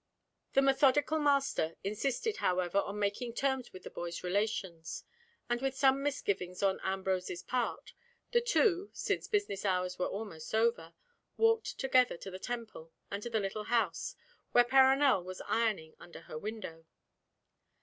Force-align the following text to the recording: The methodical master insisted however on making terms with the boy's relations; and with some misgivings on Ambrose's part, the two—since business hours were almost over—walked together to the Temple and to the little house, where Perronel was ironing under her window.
The 0.53 0.63
methodical 0.63 1.19
master 1.19 1.75
insisted 1.83 2.37
however 2.37 2.79
on 2.79 2.97
making 2.97 3.35
terms 3.35 3.71
with 3.71 3.83
the 3.83 3.91
boy's 3.91 4.23
relations; 4.23 5.03
and 5.47 5.61
with 5.61 5.75
some 5.75 6.01
misgivings 6.01 6.63
on 6.63 6.79
Ambrose's 6.79 7.43
part, 7.43 7.93
the 8.31 8.41
two—since 8.41 9.27
business 9.27 9.63
hours 9.63 9.99
were 9.99 10.07
almost 10.07 10.55
over—walked 10.55 11.77
together 11.77 12.17
to 12.17 12.31
the 12.31 12.39
Temple 12.39 12.91
and 13.11 13.21
to 13.21 13.29
the 13.29 13.39
little 13.39 13.65
house, 13.65 14.15
where 14.53 14.63
Perronel 14.65 15.23
was 15.23 15.39
ironing 15.47 15.93
under 15.99 16.21
her 16.21 16.35
window. 16.39 16.87